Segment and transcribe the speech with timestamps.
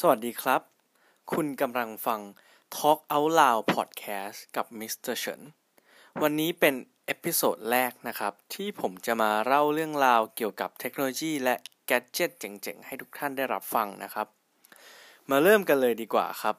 [0.00, 0.62] สวัสดีครับ
[1.32, 2.20] คุณกำลังฟัง
[2.76, 5.40] Talk Out Loud Podcast กับมิสเตอร์เฉิน
[6.22, 6.74] วันนี้เป็น
[7.06, 11.54] episode แรกนะครับ ที่ผมจะมาเล่าเรื่องราวเกี่ยวกับเทคโนโลยีและ
[11.86, 14.28] gadget เจ๋งๆ ให้ทุกท่านได้รับฟังนะครับ
[15.30, 16.56] มาเริ่มกันเลยดีกว่าครับ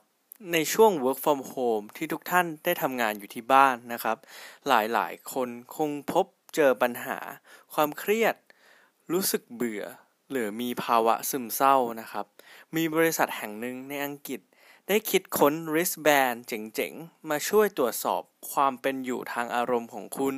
[0.54, 4.18] ในช่วง work from home ที่ทุกท่านได้ทำงานอยู่ที่บ้านนะครับ
[4.68, 6.26] หลายๆ คนคงพบ
[6.56, 7.18] เจอปัญหา
[7.74, 8.36] ความเครียด
[9.12, 9.84] รู้สึกเบื่อ
[10.32, 12.26] หรือมีภาวะซึมเศร้านะครับ
[12.76, 14.42] มีบริษัทแห่งหนึ่งในอังกฤษ
[14.88, 20.36] ได้คิดค้น wristband เจ๋งๆ มาช่วยตรวจสอบความเป็นอยู่ทางอารมณ์ของคุณ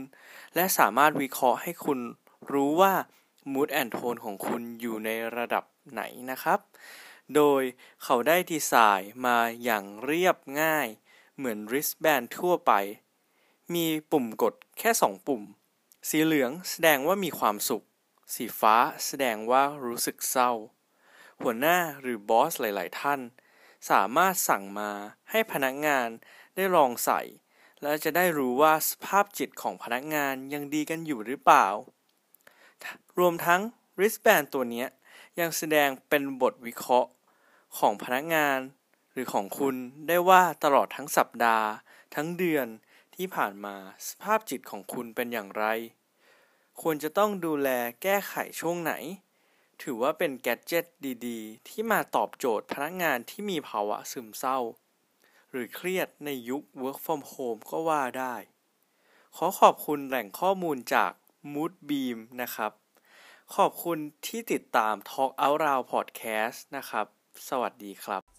[0.55, 2.00] และสามารถวิเคราะห์ให้คุณ
[2.52, 2.94] รู้ว่า
[3.54, 6.02] mood and tone ของคุณอยู่ในระดับไหน
[6.32, 6.60] นะครับ
[7.35, 7.62] โดย
[8.04, 10.88] เขาได้ดีไซน์มาอย่างเรียบง่าย
[11.38, 12.72] เหมือน wristband ทั่วไป
[13.74, 15.41] มีปุ่มกดแค่ 2 ปุ่ม
[16.10, 17.84] สีเหลืองแสดงว่ามีความสุข
[18.34, 20.51] สีฟ้าแสดงว่ารู้สึกเศร้า
[21.41, 23.20] หัวหน้าหรือบอสหลาย ๆ ท่าน
[23.90, 24.91] สามารถสั่งมา
[25.32, 26.07] ให้พนักงาน
[26.55, 27.21] ได้ลองใส่
[27.82, 31.68] และจะได้รู้ว่าสภาพจิตของพนักงานยังดีกันอยู่หรือเปล่า
[33.20, 33.62] รวมทั้ง
[33.98, 34.85] wristband ตัวนี้
[35.40, 37.10] ยังแสดงเป็นบทวิเคราะห์
[37.77, 38.60] ของพนักงาน
[39.12, 39.76] หรือของคุณ
[40.07, 41.68] ได้ว่าตลอดทั้งสัปดาห์
[42.16, 42.68] ทั้งเดือน
[43.16, 43.76] ที่ผ่านมา
[44.07, 45.66] สภาพจิตของคุณเป็นอย่างไร
[46.81, 47.70] ควรจะต้องดูแล
[48.01, 48.93] แก้ไขช่วงไหน
[49.81, 50.85] ถือว่าเป็นแกดเจิต
[51.27, 54.59] ดีๆ ที่มาตอบโจทย์พนักงานที่มีภาวะซึมเศร้า
[55.51, 58.35] หรือเครียดในยุค work from home ก็ว่าได้
[59.35, 61.11] ขอขอบคุณแหล่งข้อมูลจาก
[61.53, 62.71] Moodbeam นะครับ
[63.55, 63.98] ขอบคุณ
[64.28, 67.05] ที่ติดตาม Talk Out Loud Podcast นะครับ
[67.50, 68.37] สวัสดีครับ